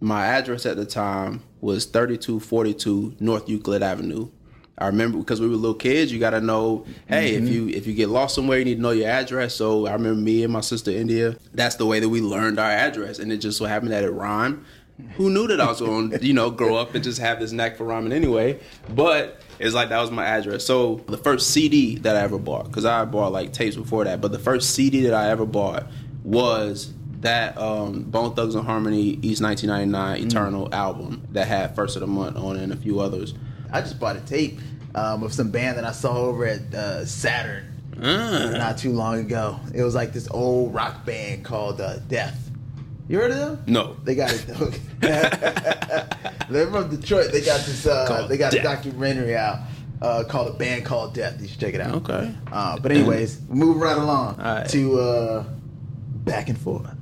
[0.00, 4.28] my address at the time was 3242 North Euclid Avenue.
[4.76, 6.12] I remember because we were little kids.
[6.12, 8.80] You got to know, hey, if you if you get lost somewhere, you need to
[8.80, 9.54] know your address.
[9.54, 11.36] So I remember me and my sister India.
[11.52, 14.10] That's the way that we learned our address, and it just so happened that it
[14.10, 14.64] rhymed.
[15.16, 17.50] Who knew that I was going to, you know, grow up and just have this
[17.52, 18.60] knack for rhyming anyway?
[18.88, 20.64] But it's like that was my address.
[20.64, 24.20] So the first CD that I ever bought, because I bought like tapes before that,
[24.20, 25.86] but the first CD that I ever bought
[26.22, 32.36] was that um, Bone Thugs-n-Harmony East 1999 Eternal album that had First of the Month
[32.36, 33.34] on it and a few others.
[33.72, 34.60] I just bought a tape
[34.94, 37.64] um, of some band that I saw over at uh, Saturn
[38.00, 39.58] Uh, not too long ago.
[39.72, 42.43] It was like this old rock band called uh, Death.
[43.08, 43.62] You heard of them?
[43.66, 43.96] no.
[44.04, 44.46] They got it.
[46.50, 47.32] They're from Detroit.
[47.32, 47.86] They got this.
[47.86, 48.60] Uh, they got Death.
[48.60, 49.58] a documentary out
[50.00, 51.94] uh, called "A Band Called Death." You should check it out.
[51.96, 52.34] Okay.
[52.50, 54.68] Uh, but anyways, move right along right.
[54.70, 55.44] to uh,
[56.24, 56.94] back and forth.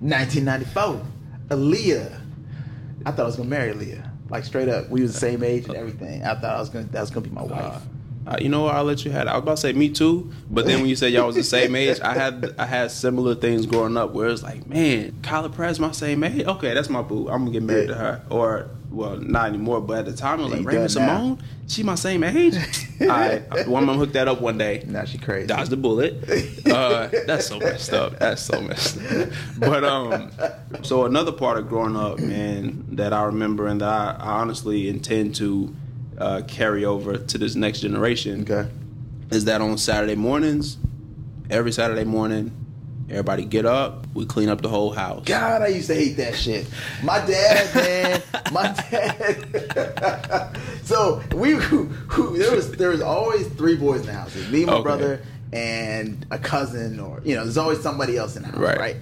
[0.00, 1.00] 1994,
[1.48, 2.20] Aaliyah.
[3.06, 4.10] I thought I was gonna marry Aaliyah.
[4.30, 6.22] Like straight up, we was the same age and everything.
[6.24, 7.82] I thought I was gonna that was gonna be my wife.
[8.26, 8.74] Uh, you know what?
[8.74, 9.26] I'll let you have.
[9.26, 9.30] It.
[9.30, 11.44] I was about to say me too, but then when you said y'all was the
[11.44, 15.50] same age, I had I had similar things growing up where it's like, man, Kyla
[15.50, 16.46] Pratt's my same age.
[16.46, 17.28] Okay, that's my boo.
[17.28, 17.94] I'm gonna get married Yeah.
[17.94, 18.22] to her.
[18.30, 19.80] Or well, not anymore.
[19.82, 20.86] But at the time, I was like, Raven now.
[20.88, 22.54] Simone, she my same age.
[23.00, 24.84] I one mom hooked that up one day.
[24.86, 25.46] now she crazy.
[25.48, 26.14] Dodged the bullet.
[26.70, 28.18] Uh, that's so messed up.
[28.18, 29.28] That's so messed up.
[29.58, 30.30] But um,
[30.82, 34.88] so another part of growing up, man, that I remember and that I, I honestly
[34.88, 35.74] intend to
[36.18, 38.68] uh, carry over to this next generation Okay.
[39.30, 40.76] is that on Saturday mornings,
[41.50, 42.52] every Saturday morning,
[43.10, 45.24] everybody get up, we clean up the whole house.
[45.24, 46.66] God, I used to hate that shit.
[47.02, 48.22] My dad, man,
[48.52, 50.58] my dad.
[50.84, 51.88] so we, who,
[52.38, 54.34] there was there was always three boys in the house.
[54.50, 54.82] Me, my Okay.
[54.82, 55.20] brother,
[55.52, 58.78] and a cousin, or you know, there's always somebody else in the house, Right.
[58.78, 58.96] right?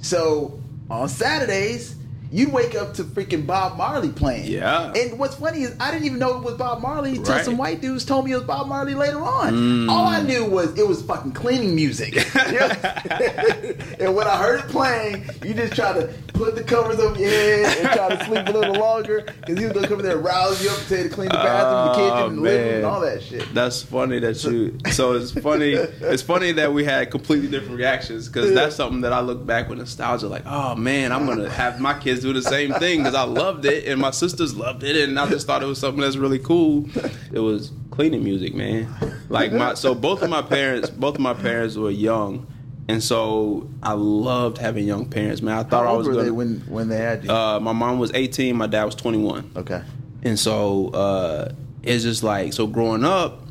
[0.00, 0.58] So
[0.90, 1.94] on Saturdays.
[2.30, 4.50] You'd wake up to freaking Bob Marley playing.
[4.50, 4.92] Yeah.
[4.92, 7.44] And what's funny is I didn't even know it was Bob Marley until Right.
[7.44, 9.52] some white dudes told me it was Bob Marley later on.
[9.54, 9.90] Mm.
[9.90, 12.14] All I knew was it was fucking cleaning music.
[12.36, 17.28] and when I heard it playing, you just try to put the covers over your
[17.28, 20.16] head and try to sleep a little longer because he was gonna come in there
[20.16, 22.26] and rouse you up and tell you to clean the oh, bathroom, the kitchen, Oh,
[22.28, 23.54] and the living room, and all that shit.
[23.54, 24.78] That's funny that you.
[24.92, 25.72] So it's funny.
[25.72, 29.68] It's funny that we had completely different reactions because that's something that I look back
[29.68, 30.28] with nostalgia.
[30.28, 33.64] Like, oh man, I'm gonna have my kids do the same thing because I loved
[33.64, 36.38] it and my sisters loved it and I just thought it was something that's really
[36.38, 36.88] cool.
[37.32, 38.88] It was cleaning music, man.
[39.28, 42.46] Like my so both of my parents, both of my parents were young,
[42.88, 45.42] and so I loved having young parents.
[45.42, 46.34] Man, I thought How I old was were they gonna.
[46.34, 47.30] when when they had you?
[47.30, 49.52] Uh, my mom was 18, my dad was 21.
[49.56, 49.82] okay.
[50.22, 53.42] And so uh, it's just like so growing up,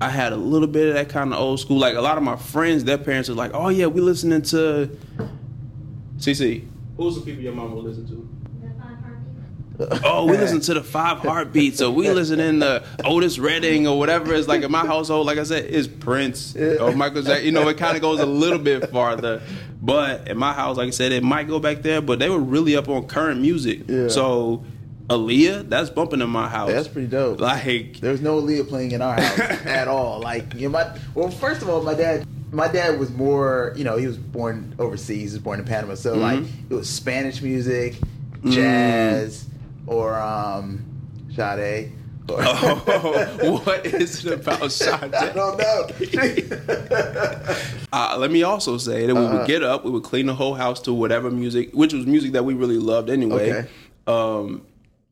[0.00, 1.78] I had a little bit of that kind of old school.
[1.78, 4.90] Like a lot of my friends, their parents are like, "Oh yeah, we listening to
[6.18, 6.64] CC."
[6.96, 8.28] Who's the people your mom will listen to?
[10.04, 13.98] Oh, we listen to the Five Heartbeats, or we listen in the Otis Redding, or
[13.98, 14.34] whatever.
[14.34, 17.44] It's like in my household, like I said, is Prince or Michael Jackson.
[17.44, 19.42] You know, it kind of goes a little bit farther.
[19.82, 22.00] But in my house, like I said, it might go back there.
[22.00, 23.82] But they were really up on current music.
[23.86, 24.08] Yeah.
[24.08, 24.64] So
[25.08, 26.70] Aaliyah, that's bumping in my house.
[26.70, 27.38] That's pretty dope.
[27.40, 30.20] Like, There was no Aaliyah playing in our house at all.
[30.20, 33.84] Like, you know, my well, first of all, my dad, my dad was more, you
[33.84, 35.32] know, he was born overseas.
[35.32, 36.72] He was born in Panama, so like Mm-hmm.
[36.72, 37.96] it was Spanish music,
[38.42, 38.52] Mm.
[39.86, 40.84] Or um,
[41.34, 41.92] Sade.
[42.28, 45.14] Or, oh, what is it about Sade?
[45.14, 45.86] I don't know.
[47.92, 49.38] Uh, let me also say that we Uh-huh.
[49.38, 52.32] would get up, we would clean the whole house to whatever music, which was music
[52.32, 53.52] that we really loved anyway.
[53.52, 53.68] Okay.
[54.06, 54.62] Um,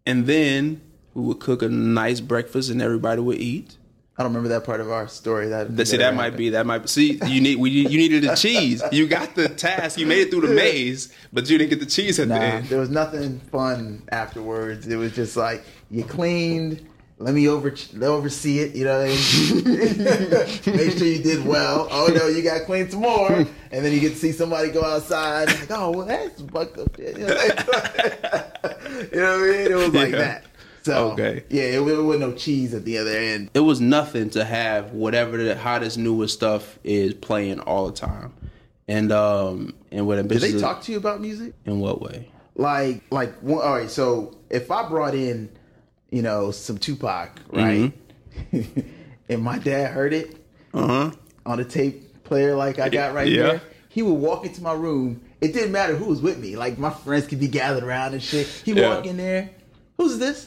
[0.04, 0.80] and then
[1.14, 3.78] we would cook a nice breakfast, and everybody would eat.
[4.16, 5.48] I don't remember that part of our story.
[5.48, 6.88] That, That, see, that might be that might be.
[6.88, 8.80] See, you need we you needed the cheese.
[8.92, 9.98] You got the task.
[9.98, 12.66] You made it through the maze, but you didn't get the cheese at the end.
[12.66, 14.86] there was nothing fun afterwards.
[14.86, 16.86] It was just like you cleaned.
[17.18, 17.72] Let me over
[18.02, 18.74] oversee it.
[18.76, 20.76] You know, what I mean?
[20.76, 21.88] make sure you did well.
[21.90, 24.70] Oh no, you got to clean some more, and then you get to see somebody
[24.70, 25.46] go outside.
[25.48, 26.94] Like, oh well, that's fucked up.
[26.96, 27.18] shit.
[27.18, 27.34] You know,
[29.12, 29.72] you know what I mean?
[29.72, 30.18] It was like Yeah.
[30.18, 30.44] that.
[30.84, 31.44] So Okay.
[31.48, 33.50] yeah, it, it wasn't no cheese at the other end.
[33.54, 38.34] It was nothing to have whatever the hottest newest stuff is playing all the time,
[38.86, 41.54] and um and what Did they talk to you about music?
[41.64, 42.28] in what way?
[42.56, 45.50] like like all right so if i brought in
[46.10, 47.92] you know some tupac right
[49.28, 50.36] and my dad heard it
[50.72, 51.10] Uh huh.
[51.44, 53.42] on a tape player like i got right Yeah.
[53.42, 56.78] there he would walk into my room it didn't matter who was with me like
[56.78, 58.88] my friends could be gathered around and shit he Yeah.
[58.94, 59.50] walk in there
[59.98, 60.46] who's this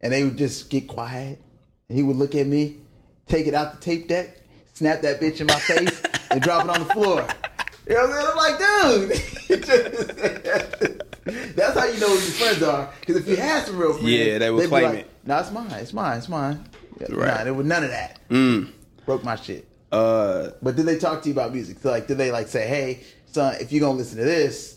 [0.00, 1.40] and they would just get quiet
[1.88, 2.76] and he would look at me
[3.26, 4.40] take it out the tape deck
[4.74, 7.26] snap that bitch in my face and drop it on the floor
[7.88, 8.28] you know what I'm saying?
[8.30, 8.58] I'm like,
[9.48, 10.98] dude.
[11.56, 12.90] That's how you know who your friends are.
[13.00, 15.10] Because if you had some real friends, Yeah, they would they'd be claim like, it.
[15.24, 15.70] No, it's mine.
[15.72, 16.18] It's mine.
[16.18, 16.64] It's mine.
[17.00, 17.38] Yeah, Right.
[17.38, 18.20] Nah, there was none of that.
[18.28, 18.68] Mm.
[19.06, 19.66] Broke my shit.
[19.90, 21.78] Uh, But did they talk to you about music?
[21.78, 24.76] So like, did they like say, "Hey, son, if you're gonna listen to this,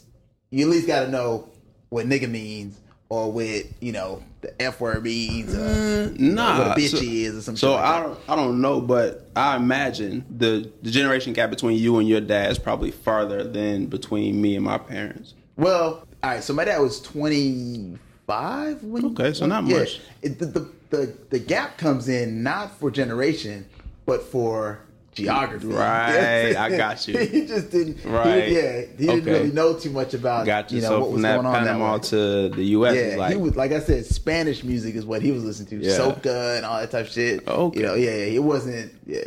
[0.49, 1.49] you at least got to know
[1.89, 2.79] what nigga means,
[3.09, 6.57] or what you know the f word means, uh, mm, or nah.
[6.57, 9.29] what a bitch so, is, or some so like I don't I don't know, but
[9.35, 13.85] I imagine the the generation gap between you and your dad is probably farther than
[13.85, 15.35] between me and my parents.
[15.57, 16.43] Well, all right.
[16.43, 19.05] So my dad was 25 when.
[19.05, 19.79] Okay, so not yeah.
[19.79, 20.01] much.
[20.21, 23.67] It, the, the the the gap comes in not for generation,
[24.05, 24.79] but for
[25.13, 25.67] geography.
[25.67, 27.17] Right, I got you.
[27.17, 28.03] he just didn't.
[28.05, 28.47] Right.
[28.47, 30.77] He, yeah, he didn't really know too much about Got you.
[30.77, 32.95] you know so what from was that going on Panama to the U.S.
[32.95, 35.87] Yeah, like he was like I said, Spanish music is what he was listening to,
[35.87, 35.97] Yeah.
[35.97, 37.47] soca and all that type of shit.
[37.47, 37.79] Okay.
[37.79, 38.93] you know, yeah, yeah, it wasn't.
[39.05, 39.23] Yeah,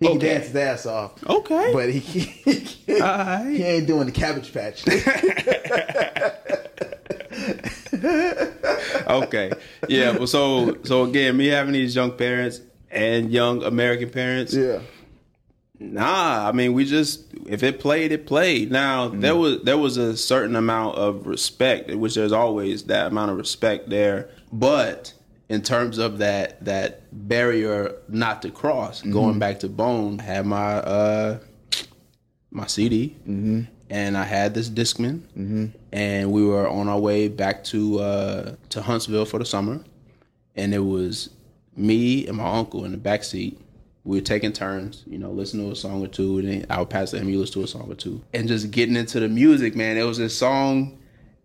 [0.00, 1.12] he can dance his ass off.
[1.28, 1.70] Okay.
[1.72, 3.56] but he he, Alright.
[3.56, 4.84] he ain't doing the Cabbage Patch.
[9.06, 9.52] okay.
[9.88, 10.12] Yeah.
[10.16, 14.54] Well, so so again, me having these young parents and young American parents.
[14.54, 14.80] yeah,
[15.82, 18.70] Nah, I mean we just if it played, it played.
[18.70, 23.30] Now there was there was a certain amount of respect, which there's always that amount
[23.30, 24.28] of respect there.
[24.52, 25.14] But
[25.48, 30.46] in terms of that that barrier not to cross, going back to Bone, I had
[30.46, 31.38] my uh
[32.50, 33.16] my CD,
[33.88, 35.22] and I had this Discman,
[35.92, 39.82] and we were on our way back to uh to Huntsville for the summer,
[40.56, 41.30] and it was
[41.74, 43.58] me and my uncle in the back seat.
[44.04, 46.78] We were taking turns, you know, listening to a song or two, and then I
[46.78, 49.28] would pass to him, listen to a song or two, and just getting into the
[49.28, 49.98] music, man.
[49.98, 50.98] It was this song,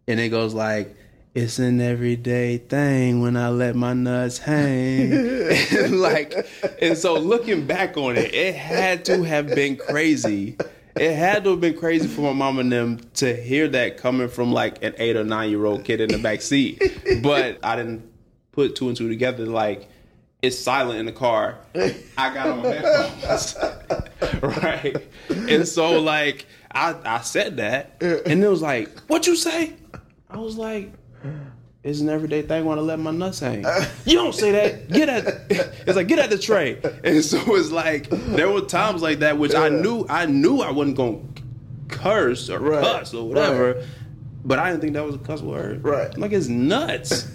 [0.07, 0.95] and it goes like,
[1.33, 6.47] "It's an everyday thing when I let my nuts hang," and like,
[6.81, 10.57] and so looking back on it, it had to have been crazy.
[10.95, 14.29] It had to have been crazy for my mom and them to hear that coming
[14.29, 16.81] from like an eight or nine year old kid in the back seat,
[17.21, 18.09] but I didn't
[18.53, 19.45] put two and two together.
[19.45, 19.89] Like
[20.41, 21.57] it's silent in the car.
[21.75, 23.55] I got on my headphones,
[24.43, 24.95] right?
[25.29, 29.73] And so like I I said that, and it was like, "What you say?"
[30.29, 30.91] I was like.
[31.83, 33.63] It's an everyday thing when I let my nuts hang.
[34.05, 34.89] You don't say that.
[34.89, 35.25] Get at
[35.85, 36.81] it's like get at the tray.
[37.03, 40.71] And so it's like there were times like that which I knew I knew I
[40.71, 41.19] wasn't gonna
[41.87, 42.83] curse or Right.
[42.83, 43.73] cuss or whatever.
[43.75, 43.83] Right.
[44.43, 45.83] But I didn't think that was a cuss word.
[45.83, 46.15] Right.
[46.17, 47.27] Like it's nuts.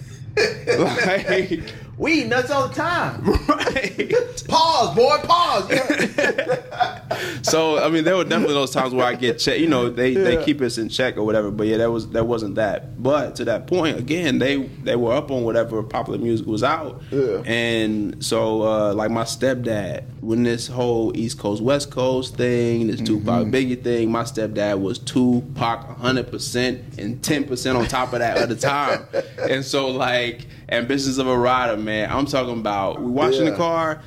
[0.77, 1.61] like
[1.97, 3.23] we eat nuts all the time.
[3.47, 4.43] right.
[4.47, 5.71] Pause, boy, pause.
[6.21, 7.41] Yeah.
[7.43, 9.59] So I mean, there were definitely those times where I get checked.
[9.59, 10.23] You know, they, Yeah.
[10.23, 11.51] they keep us in check or whatever.
[11.51, 13.01] But yeah, that was that wasn't that.
[13.01, 17.01] But to that point, again, they they were up on whatever popular music was out.
[17.11, 17.41] Yeah.
[17.45, 23.01] And so, uh, like my stepdad, when this whole East Coast West Coast thing, this
[23.01, 28.19] Tupac Biggie thing, my stepdad was Tupac 100 percent and 10 percent on top of
[28.19, 29.05] that at the time.
[29.49, 33.01] And so, like, Ambitions of a Rider, man, I'm talking about.
[33.01, 33.51] We watching Yeah.
[33.51, 34.01] the car.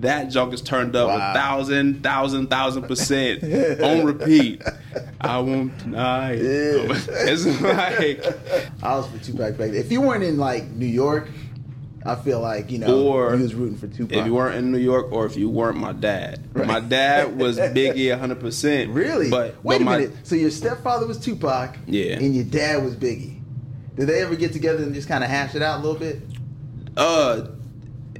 [0.00, 1.30] That junk is turned up Wow.
[1.30, 3.42] a thousand, thousand, thousand percent
[3.82, 4.60] on repeat.
[5.20, 6.34] I won't deny.
[6.34, 6.98] Yeah.
[7.08, 8.24] It's like,
[8.82, 9.74] I was for Tupac back then.
[9.76, 11.28] If you weren't in like New York,
[12.04, 14.16] I feel like you know Or you was rooting for Tupac.
[14.18, 16.40] if you weren't in New York or if you weren't my dad.
[16.52, 16.66] Right.
[16.66, 18.92] My dad was Biggie 100%.
[18.92, 20.16] really, But, wait but a my, minute.
[20.24, 22.14] So your stepfather was Tupac, Yeah.
[22.18, 23.36] and your dad was Biggie.
[23.96, 26.20] Did they ever get together and just kind of hash it out a little bit?
[26.96, 27.48] Uh,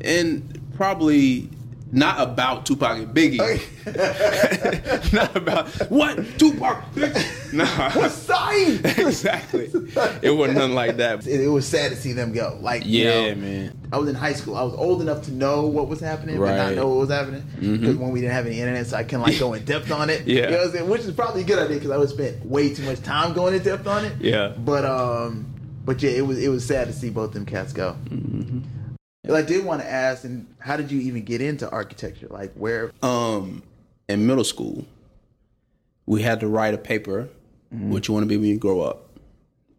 [0.01, 1.49] and probably
[1.95, 3.39] not about Tupac and Biggie.
[5.13, 6.95] not about what Tupac.
[6.95, 7.39] Biggie?
[7.53, 8.81] Nah, Sign.
[8.83, 9.71] exactly.
[10.23, 11.27] It wasn't nothing like that.
[11.27, 12.57] It, it was sad to see them go.
[12.63, 13.79] Like, you Yeah, know, man.
[13.93, 14.57] I was in high school.
[14.57, 16.77] I was old enough to know what was happening, but not Mm-hmm.
[16.77, 17.43] know what was happening.
[17.61, 20.09] Because when we didn't have any internet, so I can like go in depth on
[20.09, 20.27] it.
[20.27, 20.35] Yeah.
[20.35, 20.89] you know what I'm saying?
[20.89, 23.53] Which is probably a good idea because I would spend way too much time going
[23.53, 24.15] in depth on it.
[24.19, 24.55] Yeah.
[24.57, 25.52] But um,
[25.85, 27.97] but yeah, it was it was sad to see both them cats go.
[28.05, 28.61] Mm-hmm.
[29.25, 32.27] And I did want to ask, and how did you even get into architecture?
[32.29, 32.93] Like, where?
[33.03, 33.63] um
[34.09, 34.85] in middle school
[36.07, 37.29] we had to write a paper
[37.71, 39.09] what you want to be when you grow up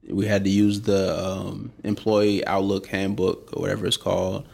[0.09, 4.47] we had to use the um, employee outlook handbook or whatever it's called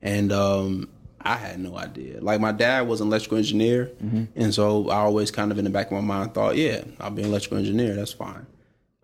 [0.00, 0.88] and um,
[1.22, 3.90] i had no idea like my dad was an electrical engineer
[4.36, 7.10] and so i always kind of in the back of my mind thought yeah i'll
[7.10, 8.46] be an electrical engineer that's fine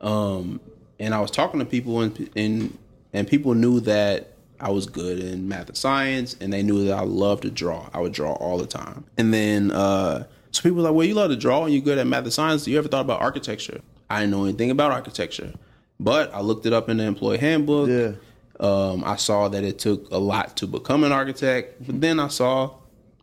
[0.00, 0.60] um,
[1.00, 2.78] and I was talking to people and and
[3.12, 6.98] and people knew that I was good in math and science, and they knew that
[6.98, 7.88] I loved to draw.
[7.92, 9.04] I would draw all the time.
[9.16, 11.98] And then uh, so people were like, "Well, you love to draw, and you're good
[11.98, 12.64] at math and science.
[12.64, 15.54] Do you ever thought about architecture?" I didn't know anything about architecture,
[15.98, 17.88] but I looked it up in the employee handbook.
[17.88, 18.12] Yeah.
[18.58, 22.28] Um, I saw that it took a lot to become an architect, but then I
[22.28, 22.74] saw,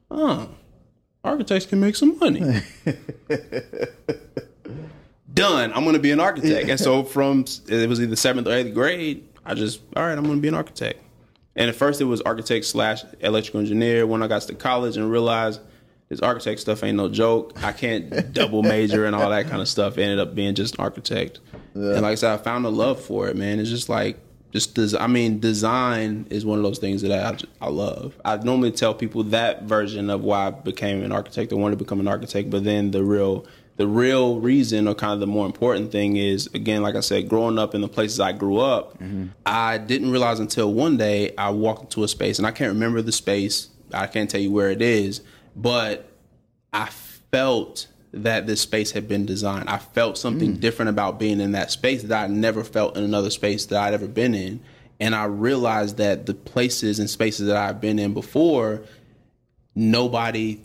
[0.09, 0.49] oh,
[1.23, 2.41] architects can make some money.
[5.37, 5.71] Done.
[5.73, 6.69] I'm going to be an architect.
[6.69, 10.17] And so from it was either seventh or eighth grade, I just all right.
[10.17, 11.01] I'm going to be an architect.
[11.55, 14.05] And at first it was architect slash electrical engineer.
[14.05, 15.61] When I got to college and realized
[16.09, 17.61] this architect stuff ain't no joke.
[17.63, 19.97] I can't double major and all that kind of stuff.
[19.97, 21.39] Ended up being just an architect.
[21.73, 23.59] And like I said, I found a love for it, man.
[23.59, 24.17] It's just like
[24.51, 28.19] just des- I mean, design is one of those things that I I love.
[28.23, 31.83] I normally tell people that version of why I became an architect or wanted to
[31.83, 33.45] become an architect, but then the real
[33.77, 37.29] the real reason or kind of the more important thing is again, like I said,
[37.29, 38.97] growing up in the places I grew up,
[39.45, 43.01] I didn't realize until one day I walked into a space and I can't remember
[43.01, 43.69] the space.
[43.93, 45.21] I can't tell you where it is,
[45.55, 46.11] but
[46.73, 46.87] I
[47.31, 49.69] felt that this space had been designed.
[49.69, 50.59] I felt something mm.
[50.59, 53.93] different about being in that space that I never felt in another space that I'd
[53.93, 54.59] ever been in.
[54.99, 58.83] And I realized that the places and spaces that I've been in before,
[59.75, 60.61] nobody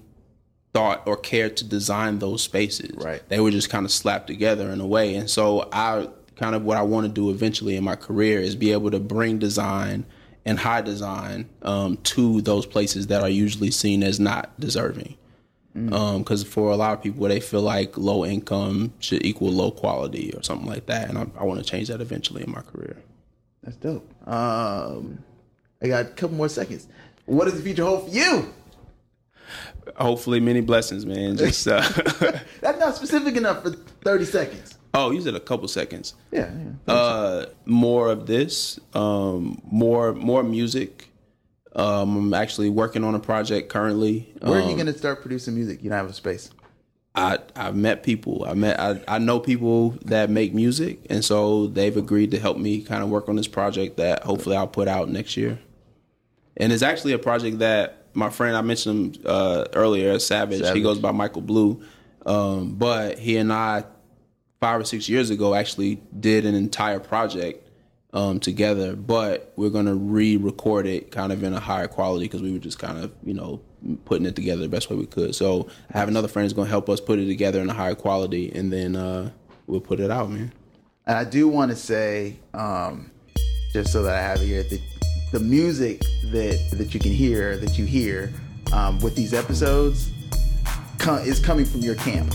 [0.75, 2.97] thought or cared to design those spaces.
[2.97, 3.23] Right.
[3.29, 5.15] They were just kind of slapped together in a way.
[5.15, 8.57] And so I kind of what I want to do eventually in my career is
[8.57, 10.07] be able to bring design
[10.45, 15.17] and high design um, to those places that are usually seen as not deserving.
[15.75, 20.31] Because for a lot of people, they feel like low income should equal low quality
[20.37, 22.99] or something like that, and I, I want to change that eventually in my career.
[23.63, 24.07] That's dope.
[24.29, 25.25] Um,
[25.81, 26.89] I got a couple more seconds.
[27.25, 28.53] What does the future hold for you?
[29.97, 31.37] Hopefully, many blessings, man.
[31.37, 31.81] Just uh,
[32.61, 34.79] That's not specific enough for 30 seconds.
[34.95, 36.15] oh, you said a couple seconds.
[36.31, 36.51] Yeah.
[36.87, 36.93] yeah.
[36.95, 41.09] Uh, more of this, um, more more music.
[41.75, 44.31] Um, I'm actually working on a project currently.
[44.41, 45.83] Where are you Um, going to start producing music?
[45.83, 46.51] You don't have a space.
[47.15, 48.45] I I've met people.
[48.47, 52.57] I met I, I know people that make music, and so they've agreed to help
[52.59, 55.59] me kind of work on this project that hopefully I'll put out next year.
[56.57, 60.77] And it's actually a project that my friend I mentioned him, uh, earlier, Savage, Savage.
[60.77, 61.83] He goes by Michael Blue,
[62.27, 63.85] um, but he and I
[64.61, 67.69] five or six years ago actually did an entire project
[68.13, 68.95] um, together.
[68.95, 72.79] But we're gonna re-record it kind of in a higher quality because we were just
[72.79, 73.61] kind of you know
[74.05, 75.35] putting it together the best way we could.
[75.35, 77.95] So I have another friend who's gonna help us put it together in a higher
[77.95, 79.31] quality, and then uh,
[79.67, 80.53] we'll put it out, man.
[81.07, 83.11] And I do want to say, um,
[83.73, 85.02] just so that I have it here, that
[85.33, 88.33] the music that that you can hear, that you hear
[88.73, 90.11] um, with these episodes,
[90.99, 92.33] co- is coming from your camp.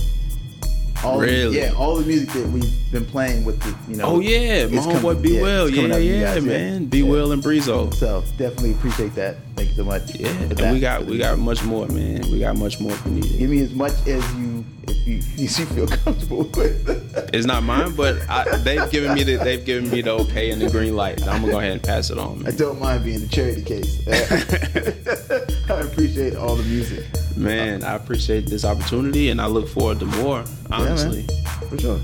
[1.04, 1.58] All Really?
[1.58, 4.06] yeah, all the music that we've been playing with the, you know.
[4.06, 7.93] Oh yeah, my homeboy Be yeah, Well, yeah, you yeah, man, Be Well and Breezo.
[7.93, 9.38] So definitely appreciate that.
[9.56, 10.16] Thank you so much.
[10.16, 12.22] Yeah, and we got we got much more, man.
[12.32, 13.38] We got much more if we need.
[13.38, 17.30] Give me as much as you if you if you feel comfortable with.
[17.34, 20.62] It's not mine, but I, they've given me the they've given me the okay and
[20.62, 21.22] the green light.
[21.28, 24.02] I'm gonna go ahead and pass it on, I don't mind being the charity case.
[25.70, 27.06] I appreciate all the music.
[27.38, 30.44] Man, I appreciate this opportunity and I look forward to more.
[30.72, 31.44] Honestly, Yeah.
[31.70, 32.00] For sure.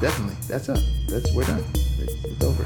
[0.00, 0.36] Definitely.
[0.46, 0.78] That's up.
[1.08, 1.64] That's we're done.
[1.74, 2.64] It's, it's over.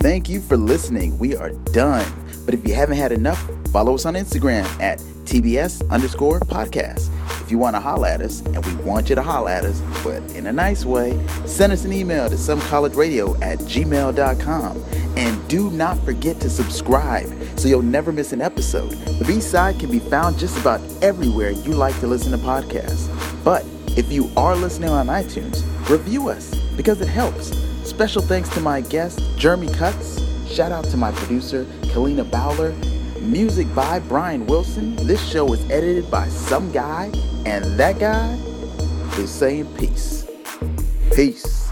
[0.00, 1.18] Thank you for listening.
[1.18, 2.06] We are done.
[2.44, 7.10] But if you haven't had enough, follow us on Instagram at TBS underscore podcast.
[7.42, 9.80] If you want to holla at us, and we want you to holla at us,
[10.02, 14.82] but in a nice way, send us an email to somecollegeradio at gmail.com.
[15.18, 18.92] And do not forget to subscribe so you'll never miss an episode.
[19.18, 23.08] The B side can be found just about everywhere you like to listen to podcasts.
[23.42, 23.66] But
[23.98, 27.48] if you are listening on iTunes, review us because it helps.
[27.82, 30.20] Special thanks to my guest, Jeremy Cutts.
[30.48, 32.72] Shout out to my producer, Kalina Bowler.
[33.20, 34.94] Music by Brian Wilson.
[35.04, 37.10] This show was edited by some guy,
[37.44, 38.34] and that guy
[39.18, 40.26] is saying peace.
[41.12, 41.67] Peace.